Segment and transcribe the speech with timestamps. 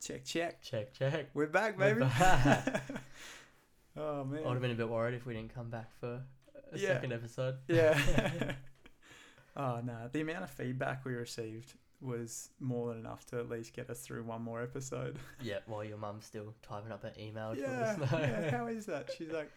[0.00, 0.62] Check, check.
[0.62, 1.28] Check, check.
[1.34, 2.00] We're back, We're baby.
[2.06, 2.82] back.
[3.96, 4.40] oh man.
[4.42, 6.22] I would have been a bit worried if we didn't come back for
[6.72, 6.88] a Yeah.
[6.94, 7.56] second episode.
[7.68, 8.52] Yeah.
[9.56, 13.74] oh no, the amount of feedback we received was more than enough to at least
[13.74, 15.18] get us through one more episode.
[15.42, 18.18] yeah, while your mum's still typing up an email to yeah, us know.
[18.18, 18.50] yeah.
[18.50, 19.10] How is that?
[19.18, 19.50] She's like,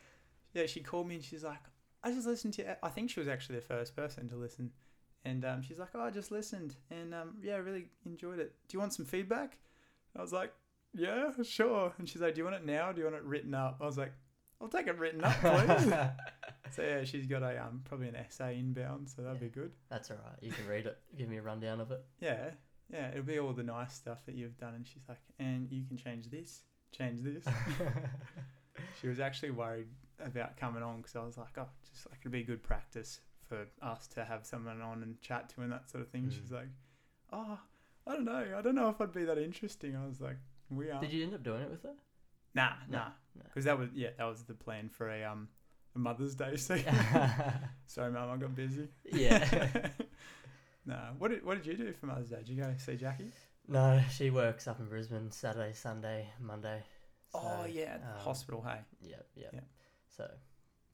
[0.54, 0.66] yeah.
[0.66, 1.60] She called me and she's like,
[2.04, 2.86] I just listened to.
[2.86, 4.72] I think she was actually the first person to listen,
[5.24, 8.54] and um, she's like, oh, I just listened and um, yeah, I really enjoyed it.
[8.68, 9.58] Do you want some feedback?
[10.18, 10.54] I was like,
[10.94, 11.94] yeah, sure.
[11.98, 12.92] And she's like, do you want it now?
[12.92, 13.78] Do you want it written up?
[13.82, 14.14] I was like,
[14.62, 15.94] I'll take it written up, please.
[16.76, 19.72] so yeah, she's got a um probably an essay inbound, so that'd be good.
[19.90, 20.38] That's all right.
[20.42, 20.98] You can read it.
[21.18, 22.04] Give me a rundown of it.
[22.22, 22.52] Yeah,
[22.92, 24.76] yeah, it'll be all the nice stuff that you've done.
[24.76, 26.62] And she's like, and you can change this,
[26.96, 27.44] change this.
[29.02, 29.88] she was actually worried
[30.24, 33.68] about coming on because I was like, oh, just like it'd be good practice for
[33.82, 36.24] us to have someone on and chat to and that sort of thing.
[36.24, 36.32] Mm.
[36.32, 36.70] She's like,
[37.32, 37.60] oh,
[38.06, 39.96] I don't know, I don't know if I'd be that interesting.
[39.96, 40.38] I was like,
[40.70, 41.00] we are.
[41.00, 41.94] Did you end up doing it with her?
[42.56, 43.42] Nah, No, nah, no.
[43.46, 45.48] because that was yeah, that was the plan for a um
[45.96, 46.56] a Mother's Day.
[46.58, 46.78] So
[47.88, 48.88] sorry, mum, I got busy.
[49.12, 49.70] yeah.
[50.86, 52.38] no, what did what did you do for Mother's Day?
[52.38, 53.32] Did you go see Jackie?
[53.68, 56.84] No, she works up in Brisbane Saturday, Sunday, Monday.
[57.34, 58.62] oh yeah, um, hospital.
[58.68, 58.80] Hey.
[59.02, 59.48] Yeah, yeah.
[59.54, 59.60] Yeah.
[60.16, 60.30] So,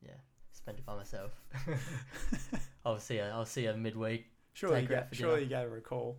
[0.05, 0.13] yeah,
[0.53, 1.31] spent it by myself.
[2.85, 3.31] I'll see her.
[3.33, 4.27] I'll see her midweek.
[4.53, 6.17] Surely, you Take her ga- for surely you gave her a call.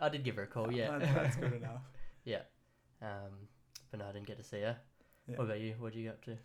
[0.00, 0.72] I did give her a call.
[0.72, 1.82] Yeah, that's good enough.
[2.24, 2.42] Yeah,
[3.02, 3.48] um,
[3.90, 4.76] but no, I didn't get to see her.
[5.28, 5.36] Yeah.
[5.36, 5.74] What about you?
[5.78, 6.36] What did you get up to?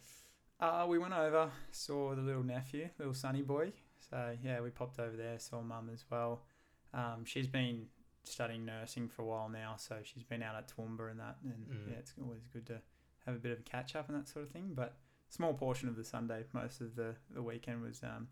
[0.60, 3.74] Uh, we went over, saw the little nephew, little Sunny boy.
[4.10, 6.44] So yeah, we popped over there, saw mum as well.
[6.94, 7.88] Um, she's been
[8.24, 11.68] studying nursing for a while now, so she's been out at Toowoomba and that, and
[11.68, 11.92] Mm.
[11.92, 12.80] yeah, it's always good to
[13.26, 14.72] have a bit of a catch up and that sort of thing.
[14.74, 14.96] But
[15.30, 18.28] small portion of the Sunday, most of the the weekend was um,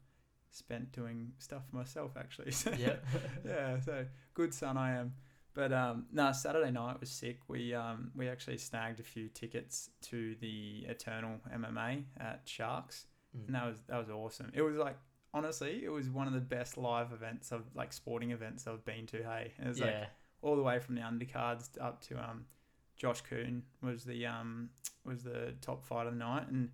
[0.54, 2.52] spent doing stuff for myself actually.
[2.64, 2.96] So Yeah.
[3.46, 5.14] yeah, so good son I am.
[5.56, 7.40] But um, no, Saturday night was sick.
[7.48, 13.48] We um, we actually snagged a few tickets to the Eternal MMA at Sharks, Mm.
[13.48, 14.52] and that was that was awesome.
[14.54, 14.96] It was like
[15.34, 19.08] honestly, it was one of the best live events of like sporting events I've been
[19.08, 19.18] to.
[19.24, 20.08] Hey, and it was like
[20.44, 22.46] all the way from the undercards up to um,
[22.96, 24.70] Josh Coon was the um
[25.04, 26.70] was the top fight of the night, and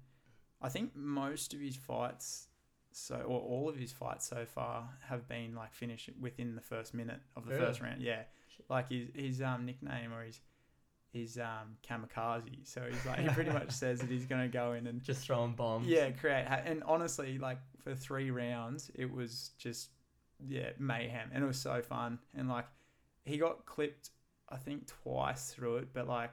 [0.62, 2.49] I think most of his fights,
[2.91, 6.94] so or all of his fights so far have been like finished within the first
[6.94, 7.66] minute of the Really?
[7.66, 8.01] first round.
[8.01, 8.23] Yeah,
[8.69, 10.39] like his his um nickname or his
[11.13, 12.67] his um kamikaze.
[12.67, 15.38] So he's like he pretty much says that he's gonna go in and Just throw
[15.38, 15.88] throwing bombs.
[15.88, 19.89] yeah create ha- and honestly like for three rounds it was just
[20.47, 22.66] yeah mayhem and it was so fun and like
[23.25, 24.09] he got clipped
[24.50, 26.31] I think twice through it but like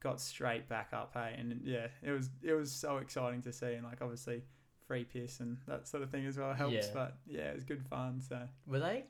[0.00, 3.72] got straight back up hey and yeah it was it was so exciting to see
[3.74, 4.42] and like obviously
[4.86, 6.86] free piss and that sort of thing as well helps Yeah.
[6.92, 9.04] but yeah it was good fun so Were they?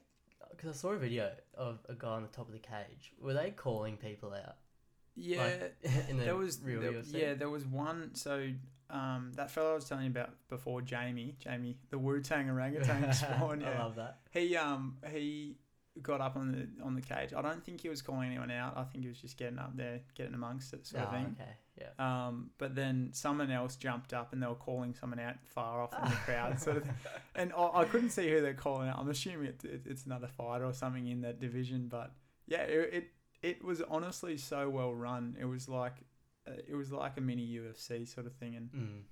[0.50, 3.12] Because I saw a video of a guy on the top of the cage.
[3.20, 4.56] Were they calling people out?
[5.16, 5.76] yeah Like,
[6.08, 8.48] in the there was real there- yeah there was one so
[8.90, 13.12] um that fellow I was telling you about before Jamie Jamie the Wu Tang orangutan
[13.20, 14.18] spawn yeah I love that.
[14.32, 15.56] He um he
[16.02, 17.32] got up on the on the cage.
[17.36, 18.76] I don't think he was calling anyone out.
[18.76, 21.36] I think he was just getting up there, getting amongst it, sort of Oh, thing.
[21.40, 21.50] okay.
[21.98, 22.26] Yeah.
[22.26, 25.92] Um, but then someone else jumped up and they were calling someone out far off
[26.02, 26.84] in the crowd, sort of.
[26.84, 26.94] Thing.
[27.34, 28.98] And I, I couldn't see who they're calling out.
[28.98, 31.88] I'm assuming it, it, it's another fighter or something in that division.
[31.88, 32.12] But
[32.46, 33.08] yeah, it, it
[33.42, 35.36] it was honestly so well run.
[35.40, 35.94] It was like
[36.48, 38.56] uh, it was like a mini UFC sort of thing.
[38.56, 38.70] And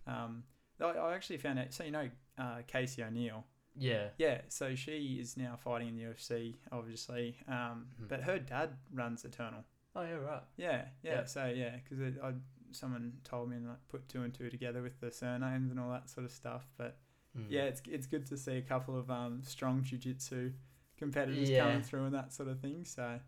[0.08, 0.12] Mm.
[0.12, 0.42] um,
[0.80, 1.72] I, I actually found out.
[1.72, 3.44] So you know, uh, Casey O'Neill.
[3.76, 4.08] Yeah.
[4.18, 7.36] Yeah, so she is now fighting in the UFC, obviously.
[7.48, 8.08] Um, Mhm.
[8.08, 9.64] but her dad runs Eternal.
[9.94, 10.12] Oh yeah.
[10.14, 10.42] Right.
[10.56, 11.12] Yeah, yeah.
[11.12, 11.24] Yeah.
[11.24, 12.34] So yeah, because I
[12.70, 15.90] someone told me and like put two and two together with the surnames and all
[15.90, 16.66] that sort of stuff.
[16.76, 16.98] But
[17.36, 17.46] Mm.
[17.48, 20.52] yeah, it's it's good to see a couple of um strong jiu-jitsu
[20.96, 21.64] competitors Yeah.
[21.64, 22.84] coming through and that sort of thing.
[22.84, 23.20] So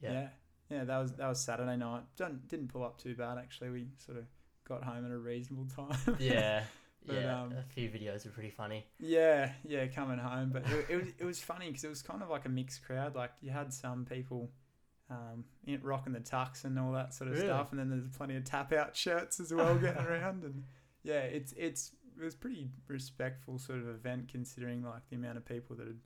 [0.00, 0.12] Yeah.
[0.12, 0.28] yeah,
[0.70, 2.04] yeah, that was that was Saturday night.
[2.16, 3.70] Didn't didn't pull up too bad actually.
[3.70, 4.26] We sort of
[4.64, 6.16] got home at a reasonable time.
[6.18, 6.64] Yeah.
[7.06, 7.40] But, yeah.
[7.42, 8.84] um, a few videos are pretty funny.
[8.98, 12.22] Yeah, yeah, coming home, but it, it was it was funny because it was kind
[12.22, 13.14] of like a mixed crowd.
[13.14, 14.50] Like you had some people,
[15.10, 17.46] um, in, rocking the tux and all that sort of Really?
[17.48, 20.42] stuff, and then there's plenty of tap out shirts as well getting around.
[20.42, 20.64] And
[21.04, 25.44] yeah, it's it's it was pretty respectful sort of event considering like the amount of
[25.44, 26.00] people that would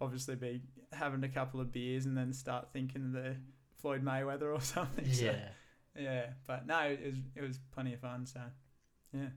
[0.00, 0.62] obviously be
[0.92, 3.36] having a couple of beers and then start thinking they're
[3.80, 5.04] Floyd Mayweather or something.
[5.12, 5.48] So, Yeah.
[5.96, 8.26] yeah, but no, it was it was plenty of fun.
[8.26, 8.40] So
[9.12, 9.28] yeah.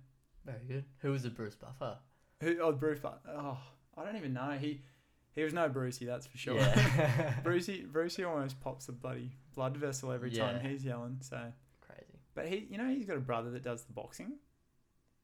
[0.45, 0.85] Very good.
[0.99, 1.97] Who was the Bruce Buffer?
[2.41, 2.59] Who?
[2.61, 2.99] Oh, Bruce.
[3.01, 3.57] But oh,
[3.97, 4.51] I don't even know.
[4.59, 4.81] He
[5.33, 6.55] he was no Brucey, that's for sure.
[6.57, 7.33] Yeah.
[7.43, 11.17] Brucey Brucey almost pops a bloody blood vessel every time he's yelling.
[11.21, 11.37] So,
[11.81, 12.19] Crazy.
[12.33, 14.33] but he, you know, he's got a brother that does the boxing.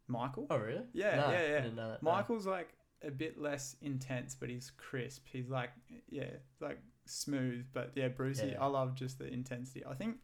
[0.08, 0.48] Michael.
[0.50, 0.84] Oh really?
[0.94, 1.62] Yeah, No, yeah, yeah.
[1.62, 1.76] that.
[1.76, 1.98] no.
[2.02, 2.70] Michael's like
[3.04, 5.26] a bit less intense, but he's crisp.
[5.32, 5.70] He's like,
[6.10, 6.26] yeah,
[6.60, 7.66] like smooth.
[7.74, 8.62] But yeah, Brucey, Yeah.
[8.64, 9.84] I love just the intensity.
[9.86, 10.18] I think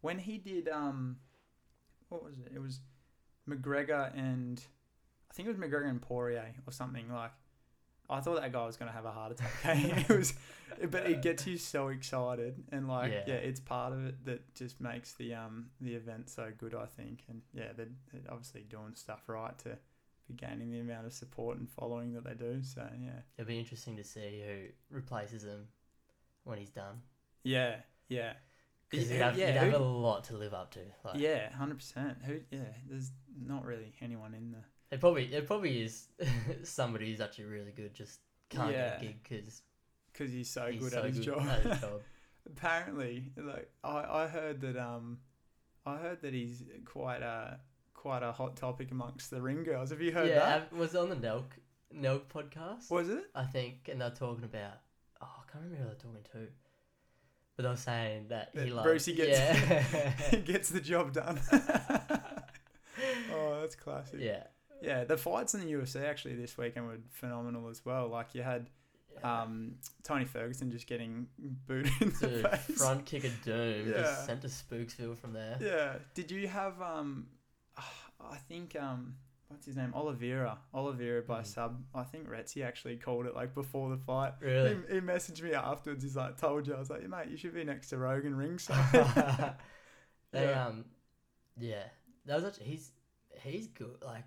[0.00, 1.16] when he did um,
[2.08, 2.52] what was it?
[2.54, 2.80] It was
[3.50, 4.62] McGregor and
[5.30, 7.32] I think it was McGregor and Poirier or something like.
[8.12, 9.50] I thought that guy was gonna have a heart attack.
[9.64, 10.34] it was,
[10.90, 13.22] but it gets you so excited and like yeah.
[13.24, 13.34] Yeah.
[13.34, 16.74] it's part of it that just makes the um the event so good.
[16.74, 19.78] I think and yeah, they're, they're obviously doing stuff right to
[20.26, 22.62] be gaining the amount of support and following that they do.
[22.64, 25.68] So yeah, It'll be interesting to see who replaces him
[26.42, 27.02] when he's done.
[27.44, 27.76] yeah,
[28.08, 28.32] yeah.
[28.90, 30.80] Because Yeah, you'd have, yeah, you'd have who- a lot to live up to.
[31.04, 32.18] Like, Yeah, hundred percent.
[32.24, 32.40] Who?
[32.50, 32.58] Yeah,
[32.88, 34.58] there's not really anyone in the.
[34.90, 36.08] It probably it probably is
[36.64, 38.90] somebody who's actually really good, just can't Yeah.
[38.90, 39.62] get a gig because
[40.12, 41.42] Because he's so he's good so at his good job.
[41.46, 42.00] at his job.
[42.46, 45.18] Apparently, like I, I heard that um,
[45.86, 47.60] I heard that he's quite a
[47.94, 49.90] quite a hot topic amongst the ring girls.
[49.90, 50.68] Have you heard yeah, that?
[50.72, 51.44] I- was on the Nelk
[51.94, 52.90] Nelk podcast.
[52.90, 53.24] Was it?
[53.34, 54.78] I think, and they're talking about.
[55.22, 56.52] Oh, I can't remember who they're talking to.
[57.58, 58.86] Were saying that, he That loves.
[58.86, 60.36] Brucey gets yeah.
[60.44, 61.38] gets the job done.
[63.34, 64.20] oh, that's classic.
[64.20, 64.44] yeah.
[64.82, 68.08] Yeah, the fights in the UFC actually this weekend were phenomenal as well.
[68.08, 68.70] Like you had
[69.14, 69.42] Yeah.
[69.42, 69.74] um,
[70.04, 71.26] Tony Ferguson just getting
[71.66, 72.78] booted in the Dude, face.
[72.78, 73.88] front kick of doom.
[73.90, 73.98] Yeah.
[74.02, 75.58] Just sent to Spooksville from there.
[75.60, 75.94] Yeah.
[76.14, 77.26] Did you have um
[77.76, 79.16] I think um
[79.50, 79.92] what's his name?
[79.94, 80.58] Oliveira.
[80.72, 81.46] Oliveira by Mm.
[81.46, 81.84] sub.
[81.94, 84.32] I think Retzi actually called it like before the fight.
[84.40, 84.76] Really?
[84.88, 86.02] He, he messaged me afterwards.
[86.02, 88.92] He's like, "Told you." I was like, "Mate, you should be next to Rogan ringside."
[90.32, 90.66] they Yeah.
[90.66, 90.84] um,
[91.58, 91.84] yeah,
[92.26, 92.92] that was actually he's
[93.42, 94.02] he's good.
[94.04, 94.24] Like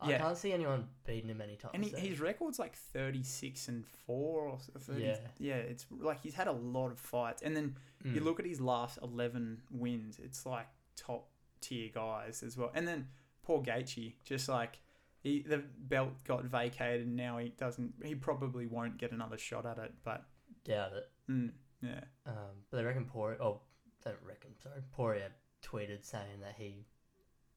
[0.00, 0.18] I Yeah.
[0.18, 1.70] can't see anyone beating him anytime.
[1.72, 5.04] and he, his record's like thirty six and four or thirty.
[5.04, 5.18] Yeah.
[5.38, 7.40] yeah, it's like he's had a lot of fights.
[7.42, 8.24] And then you Mm.
[8.24, 10.18] look at his last eleven wins.
[10.18, 10.66] It's like
[10.96, 11.28] top
[11.60, 12.70] tier guys as well.
[12.74, 13.08] And then
[13.46, 14.78] poor Gaethje, just like.
[15.22, 19.66] He, the belt got vacated and now he doesn't he probably won't get another shot
[19.66, 20.22] at it but
[20.64, 21.10] doubt it.
[21.28, 21.50] mm,
[21.82, 23.42] yeah Um, but they reckon Poirier.
[23.42, 23.60] Oh,
[24.04, 24.50] they don't reckon.
[24.62, 25.30] Sorry, Poirier
[25.64, 26.86] tweeted saying that he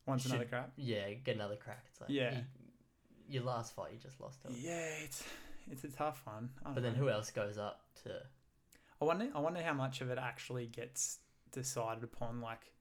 [0.08, 0.72] wants Should- another crack.
[0.78, 1.86] yeah get another crack.
[1.92, 2.38] It's like Yeah.
[2.38, 2.46] you-
[3.28, 4.56] your last fight you just lost him.
[4.58, 5.24] yeah it's
[5.70, 7.00] it's a tough one But then know.
[7.00, 8.20] who else goes up to?
[9.00, 11.20] I wonder I wonder how much of it actually gets
[11.52, 12.74] decided upon like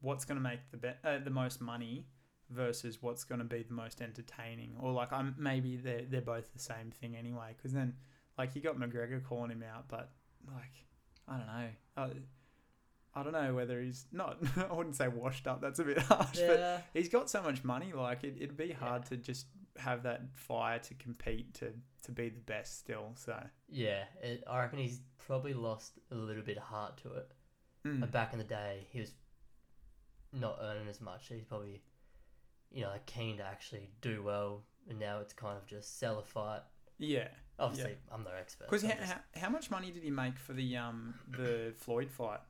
[0.00, 2.08] what's going to make the be- uh, the most money
[2.54, 6.52] versus what's going to be the most entertaining or like I'm maybe they're they're both
[6.52, 7.94] the same thing anyway because then
[8.38, 10.10] like you got McGregor calling him out but
[10.54, 10.72] like
[11.28, 12.10] I don't know I,
[13.20, 14.38] I don't know whether he's not
[14.70, 16.78] I wouldn't say washed up that's a bit harsh but Yeah.
[16.92, 19.46] he's got so much money like it, it'd be hard to just
[19.76, 21.72] have that fire to compete to
[22.02, 26.42] to be the best still so Yeah, it, I reckon he's probably lost a little
[26.42, 27.32] bit of heart to it.
[27.86, 27.98] mm.
[28.00, 29.12] But back in the day, he was
[30.32, 31.28] not earning as much.
[31.28, 31.80] He's probably,
[32.74, 36.18] you know, like keen to actually do well, and now it's kind of just sell
[36.18, 36.60] a fight.
[36.98, 37.28] yeah
[37.58, 38.64] Obviously, I'm no expert.
[38.68, 41.72] Because so how, just- how, how much money did he make for the um the
[41.78, 42.40] Floyd fight?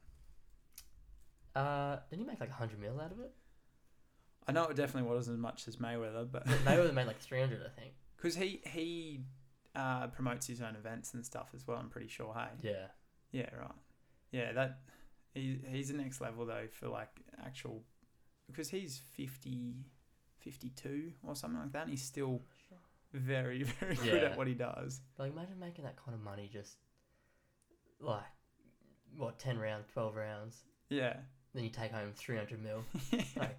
[1.54, 3.32] uh, didn't he make like hundred mil out of it?
[4.46, 7.60] I know it definitely wasn't as much as Mayweather, but Mayweather made like three hundred,
[7.64, 7.92] I think.
[8.16, 9.20] because he he
[9.76, 11.78] uh, promotes his own events and stuff as well.
[11.78, 12.34] I'm pretty sure.
[12.34, 12.86] Hey, Yeah,
[13.32, 13.70] yeah, right,
[14.32, 14.52] yeah.
[14.52, 14.80] That
[15.34, 17.10] he he's the next level though for like
[17.44, 17.82] actual
[18.46, 19.74] because he's 50,
[20.44, 21.82] 52 or something like that.
[21.82, 22.42] And he's still
[23.12, 24.28] very very good Yeah.
[24.30, 25.00] at what he does.
[25.18, 26.76] like imagine making that kind of money just
[28.00, 28.22] like
[29.16, 31.16] what ten rounds, twelve rounds, Yeah.
[31.54, 32.82] then you take home three hundred mil.
[33.36, 33.58] Like,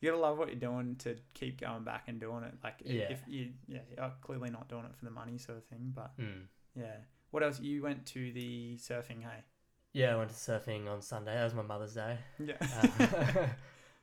[0.00, 2.54] You gotta love what you're doing to keep going back and doing it.
[2.62, 3.10] Like, i- Yeah.
[3.12, 5.92] if you, yeah, you're clearly not doing it for the money, sort of thing.
[5.94, 6.42] But hmm.
[6.74, 6.96] yeah,
[7.30, 7.60] what else?
[7.60, 9.44] You went to the surfing, hey?
[9.92, 11.34] Yeah, I went to surfing on Sunday.
[11.34, 12.18] That was my Mother's Day.
[12.38, 12.56] Yeah.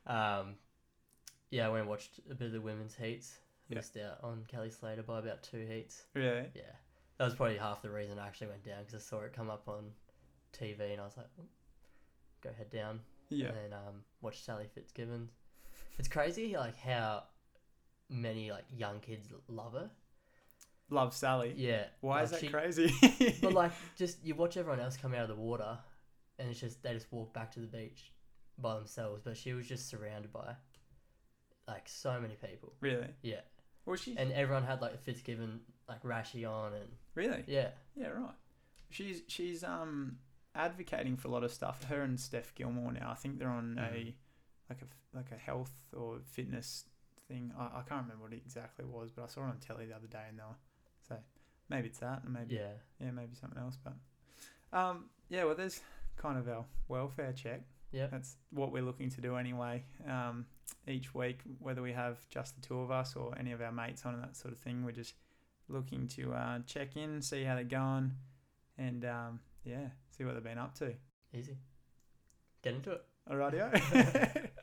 [0.06, 0.10] Uh,
[0.42, 0.54] um,
[1.50, 3.38] yeah, I went and watched a bit of the women's heats.
[3.68, 3.76] Yeah.
[3.76, 6.04] Missed out on Kelly Slater by about two heats.
[6.14, 6.46] really?
[6.54, 6.62] Yeah,
[7.18, 9.50] that was probably half the reason I actually went down because I saw it come
[9.50, 9.90] up on
[10.52, 11.44] TV and I was like, "Oh,
[12.42, 13.00] go head down.
[13.28, 13.46] Yeah.
[13.46, 15.30] And then um, watch Sally Fitzgibbons.
[15.98, 17.24] It's crazy like how
[18.08, 19.90] many like young kids love her.
[20.90, 21.52] Love Sally.
[21.56, 21.86] Yeah.
[22.00, 22.94] Why like, is that she- crazy?
[23.42, 25.78] But like, just you watch everyone else come out of the water,
[26.38, 28.12] and it's just they just walk back to the beach
[28.58, 29.22] by themselves.
[29.24, 30.54] But she was just surrounded by
[31.68, 32.72] like so many people.
[32.80, 33.08] really?
[33.22, 33.40] Yeah,
[33.84, 34.16] Was she?
[34.16, 37.44] and everyone had like a Fitzgibbon like Rashi on, and really?
[37.46, 38.34] yeah, Yeah, right.
[38.90, 40.18] She's she's um
[40.54, 41.84] advocating for a lot of stuff.
[41.84, 43.10] Her and Steph Gilmore now.
[43.10, 44.14] I think they're on a Mhm.
[44.70, 46.84] like a like a health or fitness
[47.28, 47.52] thing.
[47.58, 49.96] I, I can't remember what it exactly was, but I saw it on telly the
[49.96, 50.56] other day, and they were
[51.08, 51.16] so
[51.68, 53.76] maybe it's that, and maybe yeah, yeah, maybe something else.
[53.82, 53.94] But
[54.78, 55.80] um, yeah, well, there's
[56.16, 57.62] kind of our welfare check.
[57.92, 59.84] yeah, That's what we're looking to do anyway.
[60.08, 60.46] Um,
[60.88, 64.04] each week, whether we have just the two of us or any of our mates
[64.04, 65.14] on and that sort of thing, we're just
[65.68, 68.12] looking to uh, check in, see how they're going,
[68.78, 70.94] and um, yeah, see what they've been up to.
[71.34, 71.56] easy.
[72.62, 73.04] get into it.
[73.30, 74.50] Alrighty.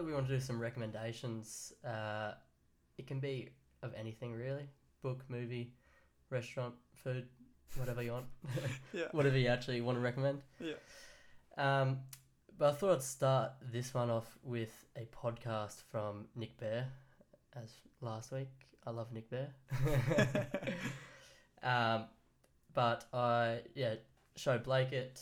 [0.00, 1.72] decided we want to do some recommendations.
[1.84, 2.32] Uh,
[2.98, 3.50] it can be
[3.82, 4.68] of anything really
[5.02, 5.72] book, movie,
[6.28, 7.26] restaurant, food,
[7.76, 8.26] whatever you want.
[8.92, 9.04] yeah.
[9.12, 10.42] whatever you actually want to recommend.
[10.58, 10.74] Yeah.
[11.56, 12.00] Um,
[12.58, 16.86] but I thought I'd start this one off with a podcast from Nick Bare,
[17.56, 18.50] as last week.
[18.86, 19.54] I love Nick Bare.
[21.62, 22.04] um,
[22.74, 23.94] but I yeah
[24.36, 25.20] showed Blake it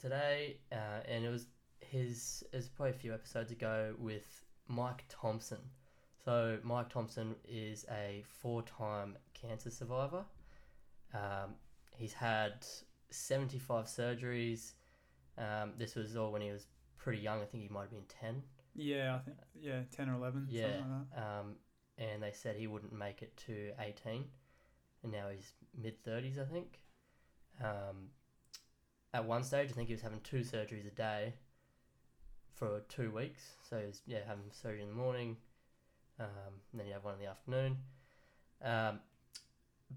[0.00, 1.46] today, uh, and it was
[1.90, 2.44] his.
[2.52, 5.58] Was probably a few episodes ago with Mike Thompson.
[6.24, 10.24] So Mike Thompson is a four-time cancer survivor.
[11.14, 11.54] Um,
[11.96, 12.66] he's had
[13.10, 14.72] 75 surgeries.
[15.38, 16.66] Um, this was all when he was
[16.98, 17.40] pretty young.
[17.40, 18.42] I think he might have been 10.
[18.74, 20.46] Yeah, I think yeah, ten or eleven.
[20.50, 20.62] Yeah.
[20.64, 21.22] Something like that.
[21.22, 21.54] Um,
[21.98, 24.24] and they said he wouldn't make it to 18.
[25.02, 26.80] And now he's mid 30s, I think.
[27.62, 28.10] Um,
[29.14, 31.34] at one stage, I think he was having two surgeries a day
[32.56, 33.42] for two weeks.
[33.68, 35.36] So yeah, having surgery in the morning,
[36.18, 36.26] um,
[36.74, 37.76] then you have one in the afternoon.
[38.62, 39.00] Um,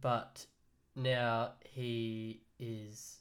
[0.01, 0.46] but
[0.96, 3.20] now he is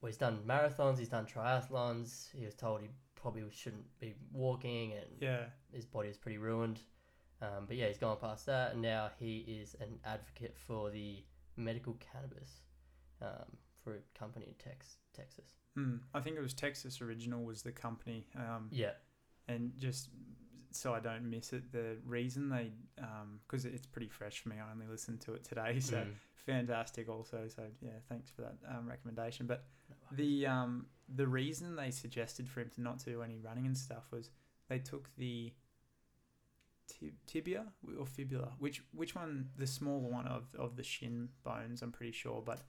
[0.00, 2.28] well, he's done marathons, he's done triathlons.
[2.34, 5.44] He was told he probably shouldn't be walking, and Yeah.
[5.72, 6.80] his body is pretty ruined.
[7.40, 11.24] Um, but yeah, he's gone past that, and now he is an advocate for the
[11.56, 12.62] medical cannabis
[13.20, 15.46] um, for a company in Tex- Texas.
[15.76, 18.26] Mm, I think it was Texas Original was the company.
[18.36, 18.92] Um, Yeah,
[19.46, 20.08] and just
[20.70, 22.72] so I don't miss it, the reason they
[23.46, 24.56] because it's pretty fresh for me.
[24.58, 26.14] I only listened to it today, so Mm.
[26.46, 27.08] fantastic.
[27.08, 29.46] Also, so yeah, thanks for that um, recommendation.
[29.46, 33.66] But No the um, the reason they suggested for him to not do any running
[33.66, 34.30] and stuff was
[34.68, 35.52] they took the
[36.86, 37.66] ti- tibia
[37.98, 42.12] or fibula, which which one, the smaller one of, of the shin bones, I'm pretty
[42.12, 42.60] sure, but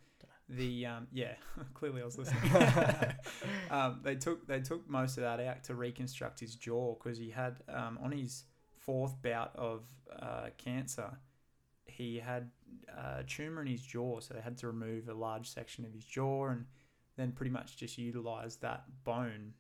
[0.50, 1.34] the um, yeah,
[1.74, 2.52] clearly I was listening.
[3.72, 7.30] um, they took they took most of that out to reconstruct his jaw because he
[7.30, 8.44] had um, on his
[8.78, 9.84] fourth bout of
[10.20, 11.12] uh, cancer,
[11.86, 12.50] he had
[12.98, 16.04] a tumor in his jaw, so they had to remove a large section of his
[16.04, 16.66] jaw and
[17.18, 19.54] then pretty much just utilize that bone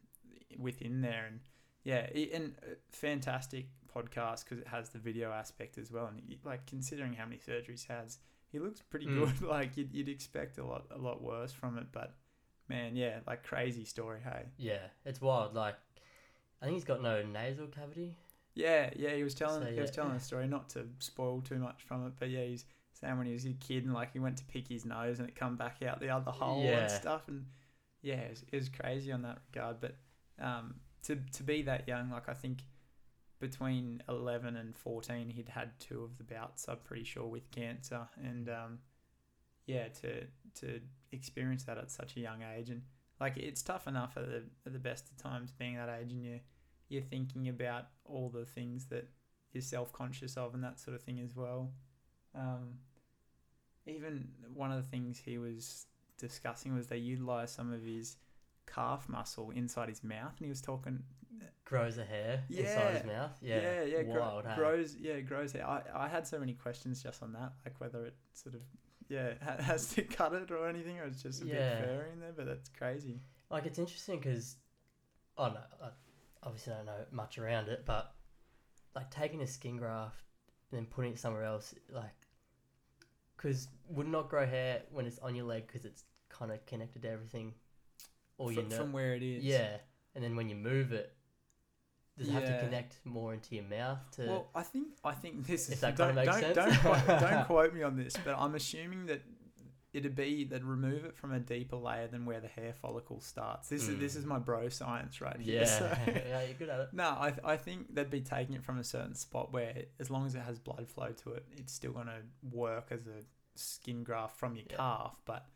[0.57, 1.39] within there and
[1.83, 6.65] yeah and uh, fantastic podcast because it has the video aspect as well and like
[6.65, 8.19] considering how many surgeries has
[8.51, 9.15] he looks pretty Mm.
[9.15, 12.15] good like you'd, you'd expect a lot a lot worse from it but
[12.67, 15.53] man yeah like crazy story hey yeah, it's wild.
[15.55, 15.75] Like,
[16.61, 18.15] I think he's got no nasal cavity.
[18.55, 21.57] yeah yeah he was telling So, he was telling a story not to spoil too
[21.59, 24.19] much from it but yeah he's saying when he was a kid and like he
[24.19, 26.81] went to pick his nose and it come back out the other hole Yeah.
[26.81, 27.45] and stuff and
[28.01, 29.95] yeah it was, it was crazy on that regard but
[30.41, 32.59] um to to be that young like I think
[33.39, 38.07] between 11 and 14 he'd had two of the bouts I'm pretty sure with cancer.
[38.21, 38.79] And um
[39.65, 40.25] yeah to
[40.61, 40.79] to
[41.11, 42.69] experience that at such a young age.
[42.69, 42.81] And
[43.19, 46.23] like it's tough enough at the at the best of times being that age and
[46.23, 46.39] you
[46.89, 49.07] you're thinking about all the things that
[49.53, 51.71] you're self-conscious of and that sort of thing as well.
[52.35, 52.79] Um
[53.85, 55.85] even one of the things he was
[56.17, 58.17] discussing was they utilized some of his
[58.67, 61.01] calf muscle inside his mouth and he was talking
[61.65, 63.37] Grows a hair inside his mouth.
[63.41, 64.45] Yeah, yeah, yeah, gro- wild.
[64.45, 64.55] hey?
[64.55, 64.95] grows.
[64.95, 65.67] Yeah, grows hair.
[65.67, 68.61] I, I had so many questions just on that, like whether it sort of,
[69.07, 71.79] yeah, has to cut it or anything, or it's just a Yeah.
[71.79, 72.33] bit furry in there.
[72.35, 73.21] But that's crazy.
[73.51, 74.55] Like it's interesting because,
[75.37, 75.61] I don't know.
[75.83, 75.89] I
[76.43, 78.13] obviously don't know much around it, but
[78.95, 80.23] like taking a skin graft
[80.71, 82.15] and then putting it somewhere else, like,
[83.37, 87.03] because would not grow hair when it's on your leg because it's kind of connected
[87.03, 87.53] to everything,
[88.39, 89.43] or you Fr- know, from where it is.
[89.43, 89.77] yeah.
[90.15, 91.13] And then when you move it,
[92.19, 92.59] does it have to Yeah.
[92.59, 94.27] connect more into your mouth to?
[94.27, 97.07] Well, I think I think this If is that don't kinda makes don't don't, quote,
[97.21, 99.21] don't quote me on this, but I'm assuming that
[99.91, 103.69] it'd be they'd remove it from a deeper layer than where the hair follicle starts.
[103.69, 104.17] This is this Mm.
[104.17, 105.61] is my bro science right here.
[105.61, 106.89] yeah, so- yeah, you're good at it.
[106.93, 110.27] No, I, I think they'd be taking it from a certain spot where, as long
[110.27, 112.21] as it has blood flow to it, it's still going to
[112.51, 113.23] work as a
[113.55, 114.77] skin graft from your Yeah.
[114.77, 115.15] calf.
[115.25, 115.47] But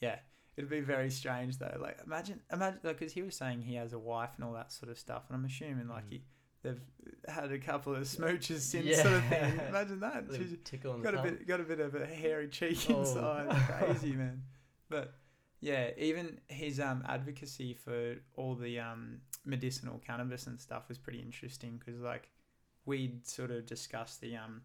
[0.00, 0.20] yeah,
[0.56, 1.76] it'd be very strange though.
[1.80, 4.90] Like imagine, imagine, because he was saying he has a wife and all that sort
[4.90, 6.10] of stuff, and I'm assuming like Mm.
[6.12, 6.22] he,
[6.62, 6.80] they've
[7.28, 9.02] had a couple of smooches since Yeah.
[9.02, 9.60] sort of thing.
[9.68, 10.24] Imagine that.
[10.36, 11.26] She's tickle got a tongue.
[11.30, 13.00] bit, got a bit of a hairy cheek Oh.
[13.00, 13.48] inside.
[13.78, 14.42] Crazy man.
[14.88, 15.14] But
[15.60, 21.20] yeah, even his um advocacy for all the um medicinal cannabis and stuff was pretty
[21.20, 22.28] interesting because like
[22.84, 24.62] we'd sort of discussed the um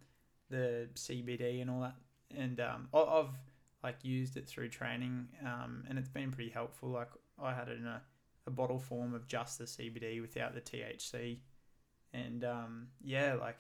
[0.49, 1.95] the CBD and all that
[2.35, 3.29] and um of
[3.83, 6.89] like used it through training, um, and it's been pretty helpful.
[6.89, 7.09] Like
[7.41, 8.01] I had it in a,
[8.47, 11.39] a bottle form of just the CBD without the THC,
[12.13, 13.57] and um, yeah, like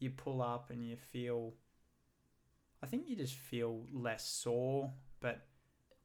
[0.00, 1.54] you pull up and you feel.
[2.82, 5.40] I think you just feel less sore, but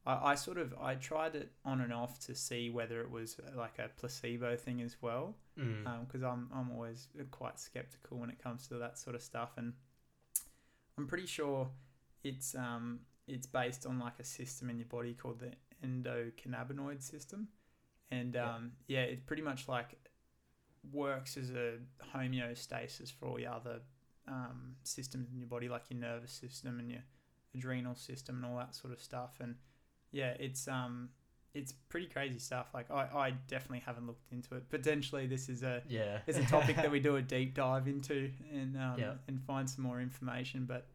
[0.04, 3.38] I, I sort of I tried it on and off to see whether it was
[3.38, 5.84] uh, like a placebo thing as well, Mm.
[6.06, 9.72] because I'm I'm always quite skeptical when it comes to that sort of stuff, and
[10.98, 11.68] I'm pretty sure
[12.24, 15.52] it's um it's based on like a system in your body called the
[15.86, 17.48] endocannabinoid system,
[18.10, 18.54] and Yeah.
[18.54, 19.94] um yeah, it pretty much like
[20.92, 21.78] works as a
[22.14, 23.80] homeostasis for all your other
[24.26, 27.02] um, systems in your body, like your nervous system and your
[27.54, 29.56] adrenal system and all that sort of stuff, and
[30.10, 31.10] yeah, it's um
[31.54, 32.66] it's pretty crazy stuff.
[32.74, 34.68] Like I, I definitely haven't looked into it.
[34.70, 36.18] Potentially, this is a yeah.
[36.26, 39.12] it's a topic that we do a deep dive into and um, Yeah.
[39.28, 40.64] and find some more information.
[40.66, 40.86] But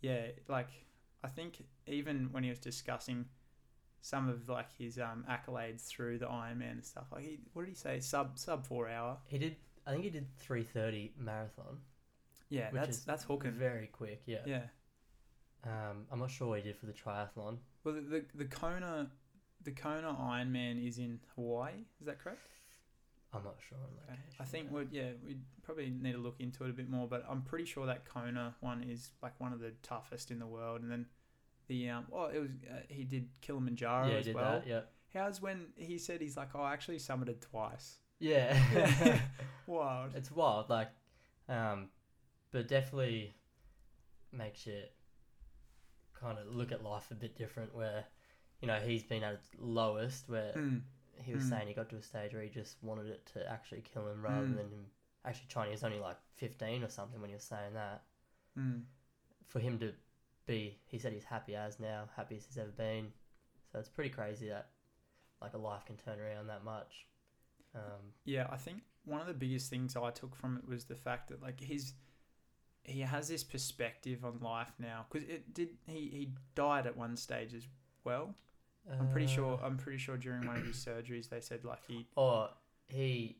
[0.00, 0.68] yeah, like
[1.24, 3.24] I think even when he was discussing
[4.00, 7.70] some of like his um, accolades through the Ironman and stuff, like he, what did
[7.70, 8.00] he say?
[8.00, 9.16] Sub sub four hour.
[9.26, 9.56] He did.
[9.86, 11.78] I think he did three thirty marathon.
[12.50, 13.52] Yeah, that's that's hooking.
[13.52, 14.22] Very quick.
[14.26, 14.38] Yeah.
[14.46, 14.62] Yeah.
[15.64, 17.56] Um, I'm not sure what he did for the triathlon.
[17.82, 19.10] Well, the the, the Kona.
[19.62, 21.72] The Kona Ironman is in Hawaii.
[21.98, 22.40] Is that correct?
[23.34, 24.20] I'm not sure on Okay.
[24.40, 24.78] I think no.
[24.78, 27.64] we yeah we probably need to look into it a bit more, but I'm pretty
[27.64, 30.82] sure that Kona one is like one of the toughest in the world.
[30.82, 31.06] And then
[31.68, 34.52] the um well it was uh, he did Kilimanjaro yeah, he as did well.
[34.52, 34.66] that.
[34.66, 34.80] Yeah.
[35.12, 37.98] How's when he said he's like oh I actually summited twice.
[38.20, 38.56] Yeah.
[39.66, 40.12] Wild.
[40.14, 40.90] it's wild, like,
[41.48, 41.88] um,
[42.52, 43.34] but definitely
[44.32, 44.82] makes you
[46.20, 47.74] kind of look at life a bit different.
[47.74, 48.04] Where,
[48.60, 50.82] you know, he's been at its lowest, where Mm.
[51.22, 51.48] He was Mm.
[51.50, 54.22] saying he got to a stage where he just wanted it to actually kill him
[54.22, 54.56] rather Mm.
[54.56, 54.90] than him
[55.24, 55.66] actually trying.
[55.68, 58.04] He was only like 15 or something when he was saying that.
[58.56, 58.84] Mm.
[59.46, 59.94] For him to
[60.46, 63.12] be, he said he's happy as now, happiest he's ever been.
[63.72, 64.70] So it's pretty crazy that
[65.40, 67.06] like a life can turn around that much.
[67.74, 70.94] Um, Yeah, I think one of the biggest things I took from it was the
[70.96, 71.94] fact that like his
[72.84, 77.16] he has this perspective on life now because it did he he died at one
[77.16, 77.66] stage as
[78.04, 78.34] well.
[78.90, 79.58] I'm pretty sure.
[79.62, 82.06] uh, I'm pretty sure during one of his surgeries they said like he.
[82.16, 82.50] Or
[82.88, 83.36] he,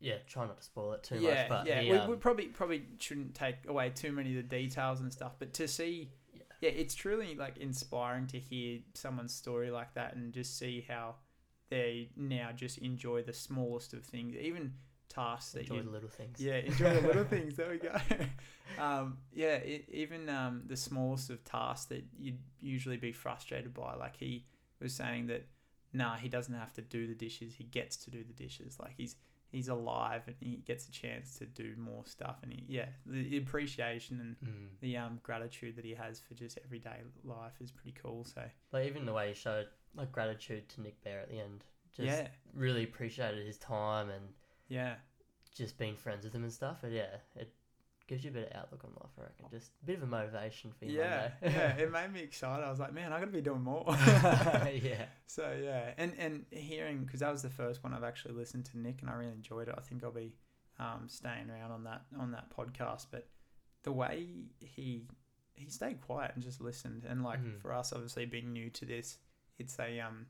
[0.00, 1.80] yeah, try not to spoil it too yeah, much, but yeah.
[1.80, 5.12] he, we, um, we probably probably shouldn't take away too many of the details and
[5.12, 6.42] stuff, but to see, Yeah.
[6.60, 11.16] yeah, it's truly like inspiring to hear someone's story like that and just see how
[11.70, 14.74] they now just enjoy the smallest of things, even
[15.08, 16.40] tasks that enjoy the little things.
[16.40, 17.56] yeah, enjoy the little things.
[17.56, 17.94] There we go.
[18.82, 23.94] um, yeah, it, even um, the smallest of tasks that you'd usually be frustrated by.
[23.94, 24.44] Like he
[24.80, 25.46] was saying that,
[25.92, 27.54] nah, he doesn't have to do the dishes.
[27.54, 28.78] He gets to do the dishes.
[28.80, 29.16] Like he's
[29.50, 32.38] he's alive and he gets a chance to do more stuff.
[32.42, 34.68] And he, yeah, the appreciation and Mm.
[34.80, 38.24] the um, gratitude that he has for just everyday life is pretty cool.
[38.24, 41.64] So Like even the way he showed like gratitude to Nick Bare at the end,
[41.92, 44.24] just yeah, really appreciated his time and
[44.68, 44.94] yeah,
[45.56, 46.82] just being friends with him and stuff.
[46.82, 47.52] And yeah, it
[48.06, 49.10] gives you a bit of outlook on life.
[49.18, 50.98] I reckon, just a bit of a motivation for you.
[50.98, 51.76] yeah, yeah.
[51.76, 52.62] It made me excited.
[52.64, 53.84] I was like, man, I got to be doing more.
[53.88, 55.06] yeah.
[55.26, 58.78] So yeah, and and hearing because that was the first one I've actually listened to
[58.78, 59.74] Nick, and I really enjoyed it.
[59.76, 60.32] I think I'll be
[60.78, 63.06] um, staying around on that on that podcast.
[63.10, 63.26] But
[63.82, 64.26] the way
[64.60, 65.06] he
[65.54, 67.58] he stayed quiet and just listened, and like Mhm.
[67.60, 69.18] for us, obviously being new to this,
[69.58, 70.26] it's a um,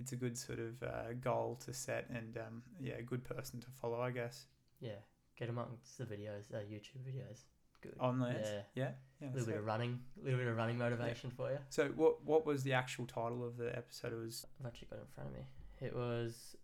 [0.00, 3.60] it's a good sort of uh, goal to set, and um, yeah, a good person
[3.60, 4.46] to follow, I guess.
[4.80, 5.00] Yeah.
[5.38, 7.40] Get amongst the videos, uh, YouTube videos.
[7.80, 7.96] Good.
[7.98, 8.60] On there, Yeah.
[8.84, 8.90] yeah,
[9.20, 9.28] yeah.
[9.28, 11.58] A little bit of running, a little bit of running motivation for you.
[11.68, 14.12] so what what was the actual title of the episode?
[14.12, 15.46] It was I've actually got it in front of me.
[15.80, 16.54] It was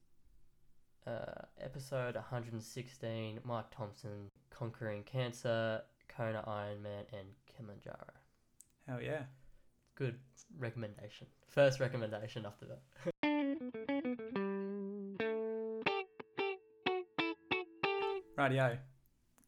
[1.07, 8.13] uh, episode 116 Mike Thompson conquering cancer, Kona Ironman, and Kilimanjaro.
[8.87, 9.23] hell yeah.
[9.97, 10.21] Good
[10.57, 11.27] recommendation.
[11.49, 13.13] First recommendation after that.
[18.39, 18.79] Radio,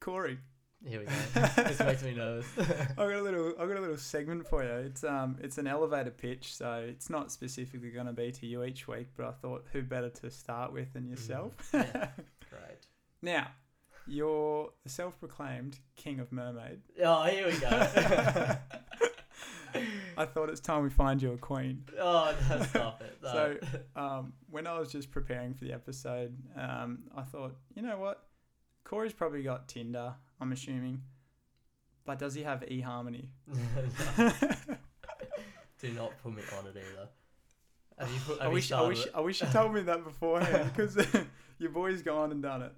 [0.01, 0.37] Corey.
[0.85, 1.13] Here we go.
[1.63, 2.45] this makes me nervous.
[2.59, 4.69] I've got a little I've got a little segment for you.
[4.69, 8.65] It's um it's an elevator pitch, so it's not specifically going to be to you
[8.65, 11.53] each week, but I thought who better to start with than yourself.
[11.73, 12.09] yeah.
[12.49, 12.79] Great.
[13.21, 13.47] now,
[14.07, 16.81] you're the self-proclaimed king of mermaid.
[17.01, 17.69] Oh, here we go.
[20.17, 21.85] I thought it's time we find you a queen.
[21.97, 23.17] oh, no, stop it.
[23.23, 23.31] No.
[23.31, 23.57] So,
[23.95, 28.21] um, when I was just preparing for the episode, um, I thought, you know what,
[28.91, 30.13] Corey's probably got Tinder.
[30.41, 31.01] I'm assuming,
[32.03, 33.27] but does he have eHarmony?
[35.79, 37.07] Do not put me on it either.
[37.97, 39.11] Have you put, I have you wish I wish it?
[39.15, 40.97] I wish you told me that beforehand because
[41.57, 42.73] your boy's gone and done it,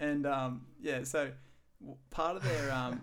[0.00, 1.30] and um yeah, so
[2.10, 3.00] part of their um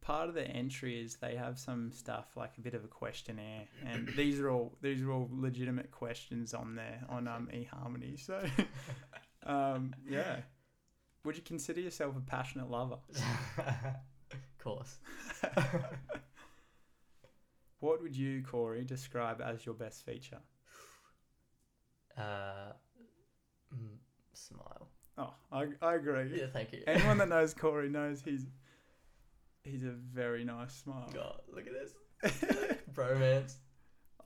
[0.00, 3.68] part of the entry is they have some stuff like a bit of a questionnaire,
[3.86, 8.18] and these are all these are all legitimate questions on there on um eHarmony.
[8.18, 8.42] So,
[9.46, 10.38] um, yeah,
[11.24, 12.98] would you consider yourself a passionate lover?
[13.58, 14.98] of course.
[17.80, 20.40] What would you, Corey, describe as your best feature?
[22.16, 22.72] Uh,
[23.74, 23.96] mm,
[24.34, 24.88] smile.
[25.16, 26.30] Oh, I, I agree.
[26.38, 26.82] Yeah, thank you.
[26.86, 28.46] Anyone that knows Corey knows he's
[29.64, 31.10] he's a very nice smile.
[31.12, 31.94] God, look at this.
[32.92, 33.54] Bromance.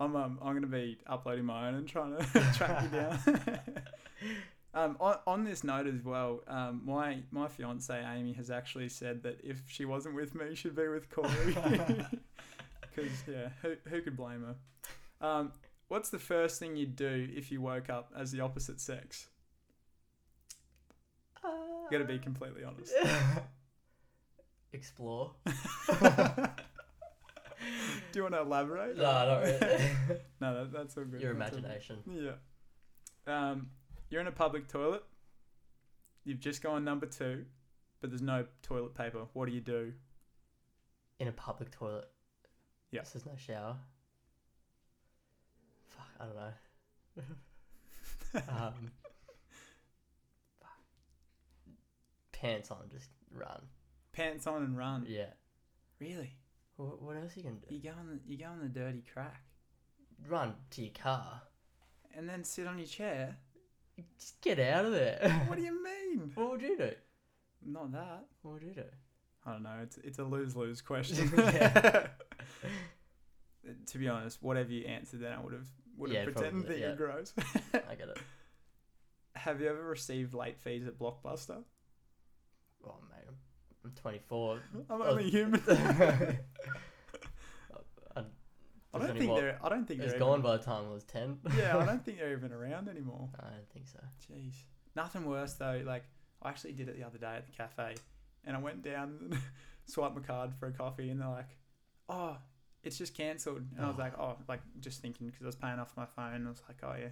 [0.00, 3.18] I'm um, I'm gonna be uploading my own and trying to track you down.
[4.74, 9.22] Um, on, on this note as well, um, my my fiance Amy has actually said
[9.22, 11.56] that if she wasn't with me, she'd be with Corey.
[12.94, 15.26] Because yeah, who who could blame her?
[15.26, 15.52] Um,
[15.88, 19.26] what's the first thing you'd do if you woke up as the opposite sex?
[21.42, 22.92] You gotta be completely honest.
[24.72, 25.32] Explore.
[28.12, 28.96] Do you want to elaborate?
[28.96, 29.90] No, not really.
[30.40, 31.20] No, that, that's all good.
[31.20, 31.64] Your That's all good.
[31.64, 31.96] imagination.
[32.06, 32.32] Yeah.
[33.26, 33.70] Um,
[34.14, 35.03] you're in a public toilet.
[36.22, 37.46] You've just gone number two,
[38.00, 39.27] but there's no toilet paper.
[39.33, 39.92] What do you do?
[41.18, 42.09] In a public toilet.
[42.92, 43.00] Yeah.
[43.00, 43.74] This is no shower.
[45.88, 46.37] Fuck, I don't
[48.37, 48.53] know.
[48.57, 48.92] um.
[52.31, 53.62] Pants on, just run.
[54.12, 55.07] Pants on and run.
[55.09, 55.31] Yeah.
[55.98, 56.37] Really?
[56.77, 57.74] What, what else are you gonna do?
[57.74, 59.42] You go on the you go on the dirty crack,
[60.29, 61.42] Run to your car.
[62.16, 63.38] and then sit on your chair.
[64.18, 65.44] Just get out of there.
[65.46, 66.33] What do you mean?
[66.35, 66.90] what would you do?
[67.64, 68.24] Not that.
[68.42, 68.83] What would you do?
[69.46, 69.76] I don't know.
[69.83, 71.30] It's it's a lose lose question.
[71.37, 72.07] Yeah.
[73.87, 76.68] to be honest, whatever you answered, then I would have would have Yeah, pretended probably,
[76.74, 76.87] that yeah.
[76.88, 77.33] you're gross.
[77.74, 78.18] I get it.
[79.35, 81.62] have you ever received late fees at Blockbuster?
[82.87, 83.37] Oh mate, I'm,
[83.85, 84.61] I'm 24.
[84.74, 85.02] I'm Oh.
[85.04, 85.62] only human.
[88.94, 89.59] I, don't think they're.
[89.62, 91.38] I don't think It was they're gone even- by the time I was 10.
[91.59, 93.28] yeah, I don't think they're even around anymore.
[93.38, 93.98] I don't think so.
[94.30, 94.54] Jeez,
[94.96, 95.83] nothing worse though.
[95.85, 96.04] Like
[96.42, 97.94] I actually did it the other day at the cafe,
[98.44, 99.38] and I went down and
[99.87, 101.57] swiped my card for a coffee, and they're like,
[102.09, 102.37] "Oh,
[102.83, 104.02] it's just cancelled." And I was Oh.
[104.02, 106.78] like, "Oh, like just thinking because I was paying off my phone." I was like,
[106.83, 107.09] "Oh yeah,